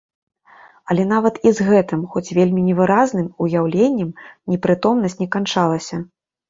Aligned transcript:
Але 0.93 1.03
нават 1.11 1.35
і 1.49 1.51
з 1.59 1.67
гэтым, 1.69 2.01
хоць 2.15 2.33
вельмі 2.39 2.65
невыразным, 2.71 3.31
уяўленнем 3.47 4.09
непрытомнасць 4.55 5.19
не 5.23 5.27
канчалася. 5.39 6.07